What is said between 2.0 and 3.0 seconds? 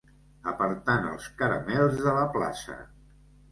de la plaça.